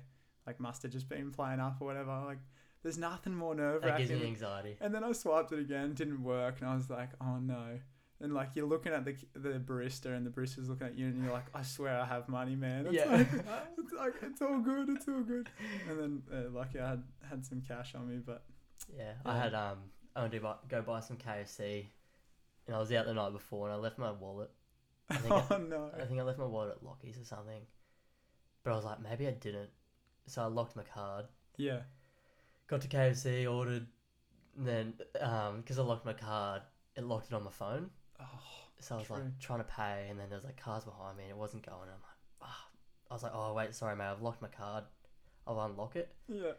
[0.46, 2.38] like must have just been playing up or whatever." Like,
[2.82, 4.28] there's nothing more nerve That gives me wracking.
[4.32, 4.76] anxiety.
[4.80, 7.78] And then I swiped it again, didn't work, and I was like, "Oh no."
[8.22, 11.22] And like you're looking at the the barista, and the barista's looking at you, and
[11.24, 13.16] you're like, "I swear I have money, man." It's Yeah.
[13.16, 13.26] like,
[13.78, 15.48] it's like it's all good, it's all good.
[15.88, 18.44] And then uh, lucky I had had some cash on me, but
[18.96, 19.78] Yeah, I had um,
[20.14, 21.86] I wanted to buy, go buy some KFC,
[22.68, 24.50] and I was out the night before, and I left my wallet.
[25.10, 25.90] I think oh no.
[26.00, 27.62] I think I left my wallet at Lockie's or something,
[28.62, 29.70] but I was like, maybe I didn't,
[30.26, 31.24] so I locked my card.
[31.56, 31.80] Yeah.
[32.68, 33.86] Got to KFC, ordered,
[34.56, 36.62] and then um, because I locked my card,
[36.94, 37.90] it locked it on my phone.
[38.22, 38.38] Oh,
[38.80, 39.16] So I was True.
[39.16, 41.64] like trying to pay, and then there was like cars behind me, and it wasn't
[41.66, 41.82] going.
[41.82, 42.66] And I'm like, ah.
[43.10, 44.84] I was like, oh wait, sorry mate, I've locked my card.
[45.46, 46.14] I'll unlock it.
[46.28, 46.52] yeah.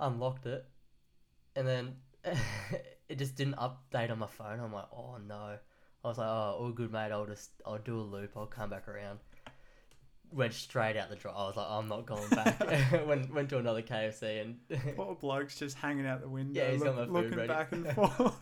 [0.00, 0.64] Unlocked it,
[1.54, 1.96] and then
[3.08, 4.60] it just didn't update on my phone.
[4.60, 5.58] I'm like, oh no.
[6.04, 7.10] I was like, oh, all good mate.
[7.10, 8.32] I'll just I'll do a loop.
[8.36, 9.18] I'll come back around.
[10.32, 11.34] Went straight out the drive.
[11.36, 12.60] I was like, I'm not going back.
[13.06, 14.58] went went to another KFC and
[14.96, 17.48] Poor bloke's just hanging out the window, Yeah, he's got my food looking ready.
[17.48, 18.36] back and forth.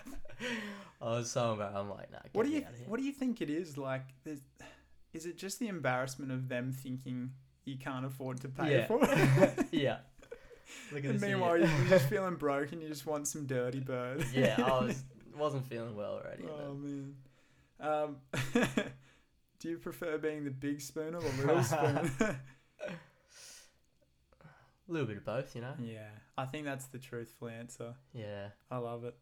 [1.05, 1.77] I was so embarrassed.
[1.77, 2.19] I'm like, nah.
[2.33, 2.89] What do you out of here.
[2.89, 4.07] What do you think it is like?
[5.13, 7.31] Is it just the embarrassment of them thinking
[7.65, 8.87] you can't afford to pay Yeah.
[8.87, 9.67] for it?
[9.71, 9.99] yeah.
[10.93, 11.71] Look and meanwhile, idiot.
[11.79, 14.25] you're just feeling broke and you just want some dirty bird.
[14.35, 15.03] yeah, I was
[15.37, 16.45] wasn't feeling well already.
[16.49, 17.15] Oh man.
[17.81, 18.17] Um,
[19.61, 22.11] do you prefer being the big spoon or the little spoon?
[24.89, 25.75] A little bit of both, you know.
[25.81, 27.95] yeah, I think that's the truthful answer.
[28.13, 28.49] Yeah.
[28.71, 29.15] I love it.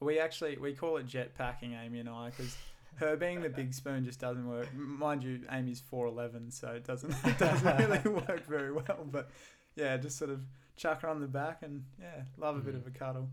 [0.00, 2.56] We actually we call it jet packing, Amy and I, because
[2.96, 4.68] her being the big spoon just doesn't work.
[4.74, 9.06] Mind you, Amy's four eleven, so it doesn't it doesn't really work very well.
[9.10, 9.30] But
[9.74, 10.40] yeah, just sort of
[10.76, 12.78] chuck her on the back and yeah, love a bit Mhm.
[12.80, 13.28] of a cuddle.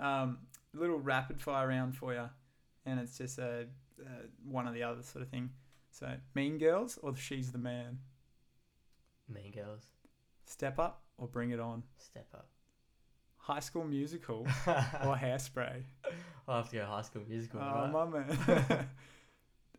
[0.00, 0.38] Um,
[0.74, 2.28] little rapid fire round for you,
[2.86, 3.66] and it's just a,
[4.00, 4.08] uh
[4.44, 5.50] one or the other sort of thing.
[5.90, 7.98] So Mean Girls or She's the Man.
[9.28, 9.86] Mean Girls.
[10.46, 11.82] Step up or Bring It On.
[11.98, 12.48] Step up.
[13.48, 15.82] High School Musical or Hairspray.
[16.46, 17.60] I'll have to go High School Musical.
[17.62, 17.90] Oh, right?
[17.90, 18.86] my man.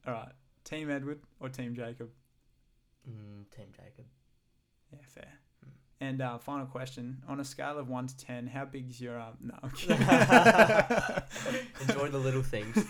[0.07, 0.31] All right.
[0.63, 2.09] Team Edward or Team Jacob?
[3.07, 4.05] Mm, Team Jacob.
[4.91, 5.31] Yeah, fair.
[5.63, 5.69] Hmm.
[6.01, 9.37] And uh, final question: On a scale of one to ten, how big's your um?
[9.39, 9.55] No.
[11.87, 12.75] Enjoy the little things.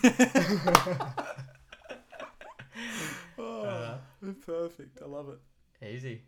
[3.38, 3.98] oh, Uh,
[4.46, 4.98] perfect.
[5.02, 5.86] I love it.
[5.86, 6.22] easy.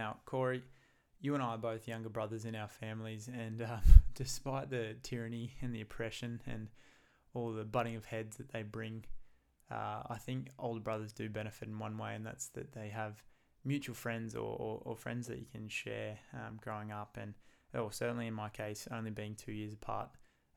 [0.00, 0.62] Now, Corey,
[1.20, 3.82] you and I are both younger brothers in our families, and um,
[4.14, 6.68] despite the tyranny and the oppression and
[7.34, 9.04] all the butting of heads that they bring,
[9.70, 13.22] uh, I think older brothers do benefit in one way, and that's that they have
[13.62, 17.18] mutual friends or, or, or friends that you can share um, growing up.
[17.20, 17.34] And
[17.74, 20.08] or certainly in my case, only being two years apart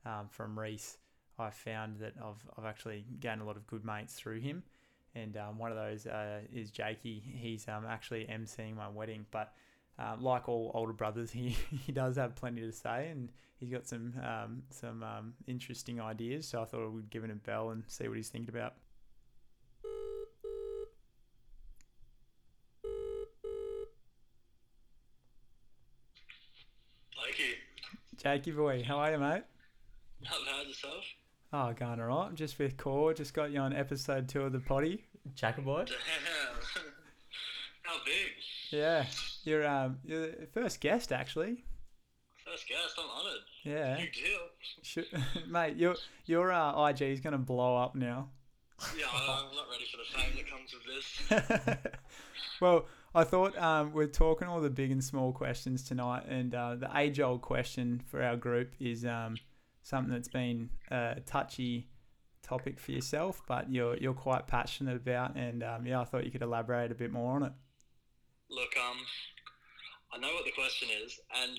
[0.06, 0.96] um, from Reese,
[1.38, 4.62] I found that I've, I've actually gained a lot of good mates through him.
[5.14, 7.22] And um, one of those uh, is Jakey.
[7.24, 9.52] He's um, actually emceeing my wedding, but
[9.98, 13.86] uh, like all older brothers, he, he does have plenty to say, and he's got
[13.86, 16.48] some um, some um, interesting ideas.
[16.48, 18.74] So I thought I would give him a bell and see what he's thinking about.
[27.14, 27.54] Blakey,
[28.16, 29.44] Jakey boy, how are you, mate?
[30.22, 31.04] not bad yourself?
[31.56, 32.26] Oh, going all right.
[32.26, 33.14] I'm just with Core.
[33.14, 35.04] Just got you on episode two of the potty.
[35.36, 35.84] Jacker boy.
[35.84, 35.94] Damn.
[37.82, 38.32] How big?
[38.70, 39.06] Yeah,
[39.44, 41.62] you're um you're the first guest actually.
[42.44, 43.42] First guest, I'm honoured.
[43.62, 44.40] Yeah, Big deal.
[44.82, 45.06] Should,
[45.48, 45.94] mate, your
[46.26, 48.30] your uh, IG is gonna blow up now.
[48.98, 51.92] Yeah, I'm not ready for the fame that comes with this.
[52.60, 56.74] well, I thought um, we're talking all the big and small questions tonight, and uh,
[56.74, 59.36] the age old question for our group is um,
[59.84, 61.86] something that's been a touchy
[62.42, 66.32] topic for yourself, but you're you're quite passionate about, and um, yeah, I thought you
[66.32, 67.52] could elaborate a bit more on it.
[68.50, 68.98] Look, um,
[70.12, 71.56] I know what the question is, and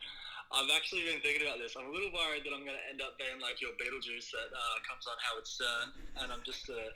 [0.56, 1.76] I've actually been thinking about this.
[1.76, 4.50] I'm a little worried that I'm going to end up being like your Beetlejuice that
[4.52, 5.86] uh, comes on Howard Stern,
[6.24, 6.92] and I'm just uh,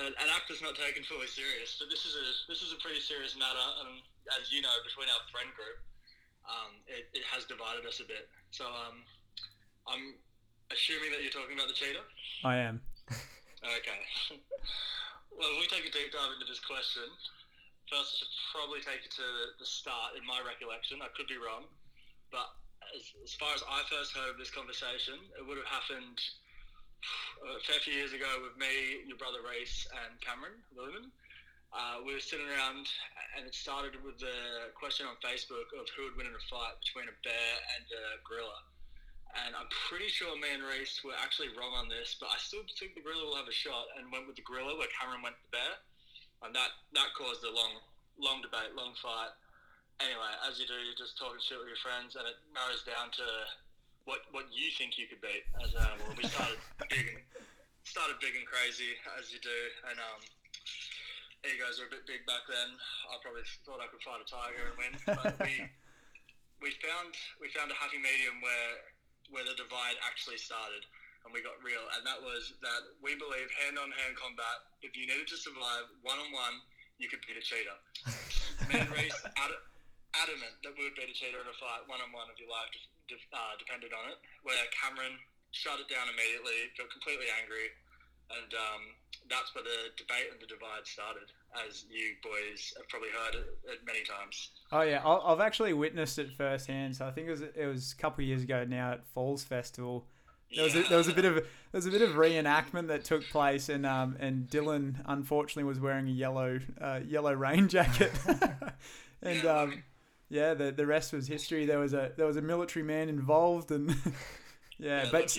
[0.00, 1.80] an, an actor's not taken fully serious.
[1.80, 4.04] But this is a this is a pretty serious matter, and
[4.36, 5.80] as you know, between our friend group,
[6.44, 8.28] um, it, it has divided us a bit.
[8.52, 9.04] So um,
[9.86, 10.14] I'm
[10.70, 12.06] assuming that you're talking about the cheetah.
[12.44, 12.80] I am.
[13.62, 14.00] Okay.
[15.36, 17.06] well, if we take a deep dive into this question,
[17.86, 19.26] first I should probably take it to
[19.58, 20.98] the start in my recollection.
[20.98, 21.70] I could be wrong.
[22.34, 22.48] But
[22.96, 26.18] as, as far as I first heard of this conversation, it would have happened
[27.46, 31.12] a fair few years ago with me, your brother Reese, and Cameron Lumen.
[31.72, 32.84] Uh, we were sitting around,
[33.38, 36.76] and it started with the question on Facebook of who would win in a fight
[36.84, 38.60] between a bear and a gorilla.
[39.32, 42.60] And I'm pretty sure me and Reese were actually wrong on this, but I still
[42.76, 45.40] think the gorilla will have a shot, and went with the gorilla where Cameron went
[45.40, 45.74] with the bear,
[46.44, 47.80] and that that caused a long,
[48.20, 49.32] long debate, long fight.
[50.04, 53.08] Anyway, as you do, you're just talking shit with your friends, and it narrows down
[53.16, 53.26] to
[54.04, 56.12] what what you think you could beat as an animal.
[56.12, 56.60] We started
[56.92, 57.24] big and
[57.88, 60.20] started big and crazy as you do, and um,
[61.48, 62.76] egos are a bit big back then.
[63.08, 65.72] I probably thought I could fight a tiger and win, but we
[66.62, 68.91] we found we found a happy medium where
[69.32, 70.84] where the divide actually started
[71.24, 71.82] and we got real.
[71.96, 75.88] And that was that we believe hand on hand combat if you needed to survive
[76.04, 76.60] one on one
[77.00, 77.78] you could beat a cheetah
[78.70, 79.64] me and Reese ad-
[80.14, 82.52] adamant that we would beat a cheetah in a fight one on one if your
[82.52, 82.70] life
[83.10, 85.18] de- uh, depended on it where Cameron
[85.50, 87.74] shut it down immediately got completely angry
[88.38, 88.82] and um,
[89.26, 91.26] that's where the debate and the divide started
[91.68, 96.18] as you boys have probably heard it, it many times Oh yeah, I've actually witnessed
[96.18, 96.96] it firsthand.
[96.96, 99.44] So I think it was it was a couple of years ago now at Falls
[99.44, 100.06] Festival.
[100.54, 103.04] There was a, there was a bit of there was a bit of reenactment that
[103.04, 108.12] took place, and um and Dylan unfortunately was wearing a yellow uh, yellow rain jacket,
[109.22, 109.82] and Yeah, um
[110.30, 111.66] yeah the the rest was history.
[111.66, 113.90] There was a there was a military man involved, and
[114.78, 115.38] yeah, Yeah, but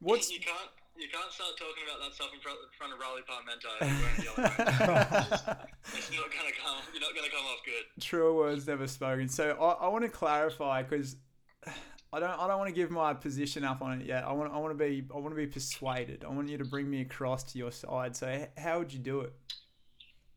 [0.00, 0.70] what's you can't
[1.02, 3.90] you can't start talking about that stuff in front, in front of Raleigh Parmento if
[3.90, 5.66] you're wearing a yellow rain jacket.
[5.98, 6.78] It's not gonna come.
[6.94, 7.84] You're not gonna come off good.
[7.98, 9.28] Truer words never spoken.
[9.28, 11.16] So I, I want to clarify because
[12.12, 14.22] I don't I don't want to give my position up on it yet.
[14.22, 16.22] I want I want to be I want to be persuaded.
[16.22, 18.14] I want you to bring me across to your side.
[18.14, 19.34] So how would you do it?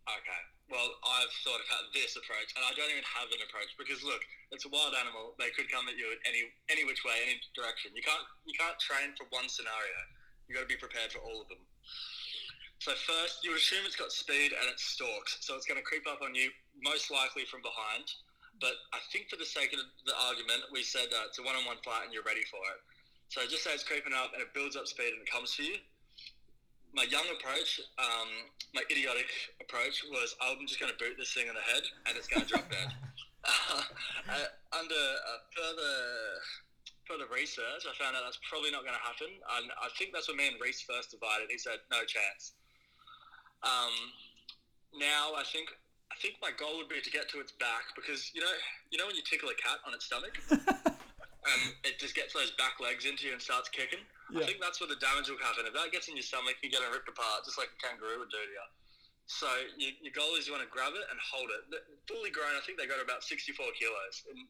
[0.09, 0.41] Okay.
[0.65, 4.25] Well, I've thought about this approach, and I don't even have an approach because look,
[4.49, 5.37] it's a wild animal.
[5.37, 6.41] They could come at you at any
[6.73, 7.93] any which way, any direction.
[7.93, 9.99] You can't you can't train for one scenario.
[10.47, 11.61] You got to be prepared for all of them.
[12.79, 15.85] So first, you would assume it's got speed and it stalks, so it's going to
[15.85, 16.51] creep up on you,
[16.83, 18.05] most likely from behind.
[18.59, 21.81] But I think for the sake of the argument, we said uh, it's a one-on-one
[21.83, 22.79] fight and you're ready for it.
[23.29, 25.63] So just say it's creeping up and it builds up speed and it comes for
[25.63, 25.81] you.
[26.93, 28.29] My young approach, um,
[28.71, 29.27] my idiotic
[29.59, 32.43] approach was I'm just going to boot this thing in the head and it's going
[32.43, 32.93] to drop dead.
[33.45, 35.93] uh, under uh, further
[37.05, 39.29] further research, I found out that's probably not going to happen.
[39.29, 41.49] And I think that's when me and Reese first divided.
[41.49, 42.57] He said no chance.
[43.65, 43.93] Um,
[44.93, 45.73] now I think
[46.13, 48.53] I think my goal would be to get to its back because you know
[48.93, 52.53] you know when you tickle a cat on its stomach and it just gets those
[52.61, 54.01] back legs into you and starts kicking.
[54.33, 55.69] I think that's where the damage will happen.
[55.69, 58.33] If that gets in your stomach, you're getting ripped apart just like a kangaroo would
[58.33, 58.67] do to you.
[59.25, 61.61] So you, your goal is you want to grab it and hold it.
[62.09, 64.25] Fully grown, I think they got about 64 kilos.
[64.29, 64.49] And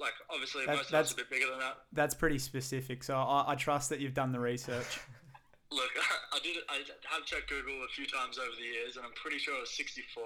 [0.00, 1.78] like obviously That- most of us that's- are a bit bigger than that.
[1.92, 3.02] That's pretty specific.
[3.04, 5.00] So I, I trust that you've done the research.
[5.72, 5.90] Look,
[6.32, 6.56] I did.
[6.68, 6.78] I
[7.10, 9.74] have checked Google a few times over the years, and I'm pretty sure it was
[9.74, 10.22] 64.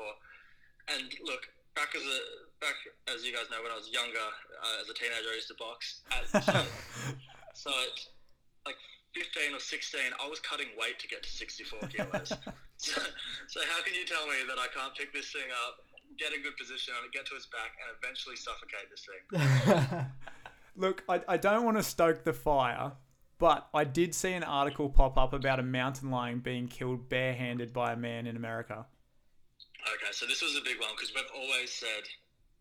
[0.93, 2.19] And look, back as a
[2.61, 2.77] back
[3.09, 5.57] as you guys know, when I was younger, uh, as a teenager, I used to
[5.57, 6.03] box.
[6.13, 6.53] At, so,
[7.55, 7.97] so at
[8.67, 8.77] like
[9.17, 12.37] 15 or 16, I was cutting weight to get to 64 kilos.
[12.77, 13.01] so,
[13.49, 15.81] so how can you tell me that I can't pick this thing up,
[16.19, 20.07] get a good position on it, get to its back, and eventually suffocate this thing?
[20.77, 22.93] Look, I, I don't want to stoke the fire,
[23.39, 27.73] but I did see an article pop up about a mountain lion being killed barehanded
[27.73, 28.87] by a man in America.
[29.81, 32.05] Okay, so this was a big one because we've always said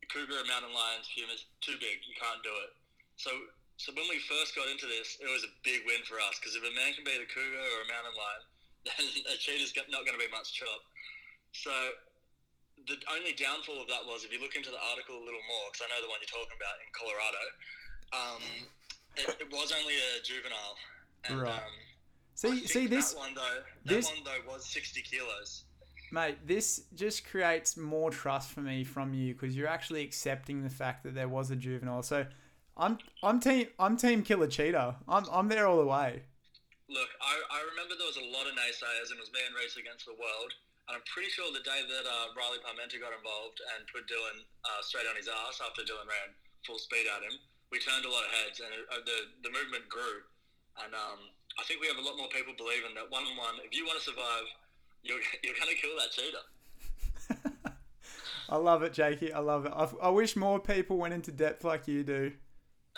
[0.10, 2.74] cougar and mountain lions, humans, too big, you can't do it.
[3.16, 3.30] So,
[3.78, 6.58] so when we first got into this, it was a big win for us because
[6.58, 8.44] if a man can beat a cougar or a mountain lion,
[8.90, 10.82] then a cheetah's not going to be much chop.
[11.54, 11.74] So,
[12.90, 15.66] the only downfall of that was if you look into the article a little more,
[15.72, 17.44] because I know the one you're talking about in Colorado,
[18.12, 18.44] um,
[19.16, 20.76] it, it was only a juvenile.
[21.26, 21.54] And, Right.
[21.54, 21.78] Um,
[22.36, 23.42] See, see this, one though.
[23.84, 25.66] That this- one though was 60 kilos.
[26.12, 26.38] mate.
[26.48, 31.04] This just creates more trust for me from you because you're actually accepting the fact
[31.04, 32.02] that there was a juvenile.
[32.02, 32.26] So,
[32.78, 34.96] I'm I'm team I'm team killer cheetah.
[35.08, 36.24] I'm I'm there all the way.
[36.88, 39.54] Look, I, I remember there was a lot of naysayers, and it was me and
[39.54, 40.54] Race against the world.
[40.90, 44.42] And I'm pretty sure the day that uh, Riley Parmenter got involved and put Dylan
[44.66, 46.34] uh, straight on his ass after Dylan ran
[46.66, 47.38] full speed at him,
[47.70, 50.26] we turned a lot of heads, and it, uh, the the movement grew.
[50.82, 51.30] And um,
[51.62, 53.86] I think we have a lot more people believing that one on one, if you
[53.86, 54.50] want to survive,
[55.06, 56.46] you're you're gonna kill that cheetah.
[58.50, 59.32] I love it, Jakey.
[59.32, 59.74] I love it.
[59.76, 62.34] I, I wish more people went into depth like you do.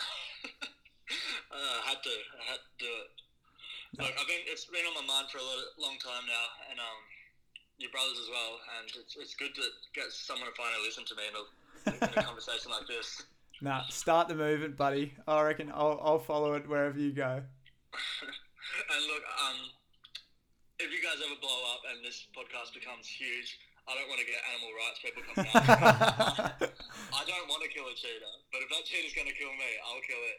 [0.00, 3.12] uh, I had to, I had to do it.
[4.00, 5.44] Look, I've been, it's been on my mind for a
[5.76, 7.00] long time now, and um,
[7.82, 9.62] your brothers as well, and it's, it's good to
[9.94, 11.44] get someone to finally listen to me in a,
[11.90, 13.26] in a conversation like this.
[13.60, 15.14] Nah, start the movement, buddy.
[15.26, 17.42] I reckon I'll, I'll follow it wherever you go.
[17.42, 19.58] and look, um,
[20.78, 24.26] if you guys ever blow up and this podcast becomes huge, I don't want to
[24.26, 26.62] get animal rights people coming out.
[27.14, 29.70] I don't want to kill a cheetah, but if that cheetah's going to kill me,
[29.86, 30.38] I'll kill it.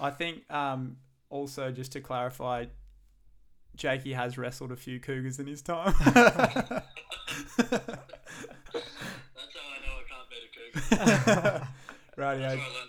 [0.00, 0.96] I think um,
[1.30, 2.66] also just to clarify,
[3.76, 5.94] Jakey has wrestled a few cougars in his time.
[6.04, 6.80] That's how
[9.68, 11.68] I know I can't beat a cougar.
[12.18, 12.40] Rightio.
[12.40, 12.84] That's why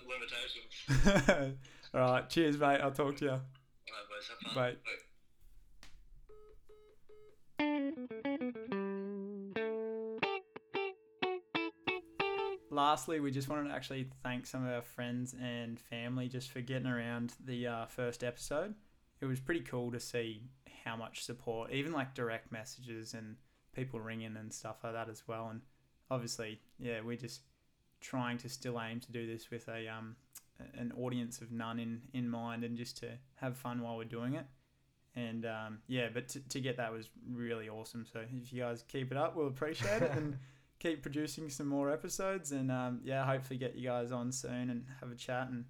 [1.00, 1.58] limitations.
[1.94, 2.30] All right.
[2.30, 2.80] Cheers, mate.
[2.82, 3.32] I'll talk to you.
[3.32, 4.56] All right, boys, have fun.
[4.56, 4.76] Bye.
[12.70, 16.60] Lastly, we just wanted to actually thank some of our friends and family just for
[16.60, 18.74] getting around the uh, first episode.
[19.22, 20.42] It was pretty cool to see
[20.84, 23.36] how much support, even like direct messages and
[23.74, 25.50] people ringing and stuff like that as well.
[25.50, 25.62] And
[26.12, 27.42] obviously, yeah, we're just
[28.02, 30.16] trying to still aim to do this with a um
[30.76, 34.36] an audience of none in in mind and just to have fun while we're doing
[34.36, 34.46] it.
[35.16, 38.06] And um, yeah, but to, to get that was really awesome.
[38.12, 40.38] So if you guys keep it up, we'll appreciate it and
[40.80, 42.52] keep producing some more episodes.
[42.52, 45.50] And um, yeah, hopefully get you guys on soon and have a chat.
[45.50, 45.66] And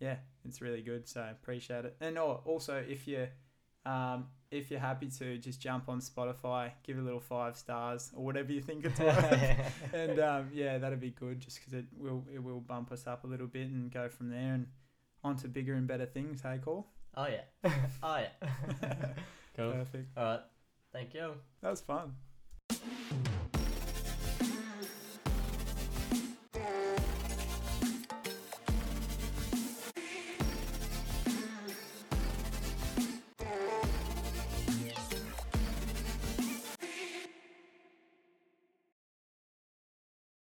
[0.00, 1.06] yeah, it's really good.
[1.06, 1.96] So appreciate it.
[2.00, 3.28] And oh, also if you
[3.84, 8.24] um, if you're happy to, just jump on Spotify, give a little five stars or
[8.24, 9.72] whatever you think it's worth.
[9.94, 13.24] and um, yeah, that'd be good just because it will it will bump us up
[13.24, 14.66] a little bit and go from there and
[15.24, 16.42] on to bigger and better things.
[16.42, 16.86] Hey, Cole.
[17.16, 17.70] oh yeah.
[18.02, 18.48] oh yeah.
[19.56, 19.72] cool.
[19.72, 20.16] Perfect.
[20.16, 20.40] All right.
[20.92, 21.32] Thank you.
[21.62, 22.14] That was fun.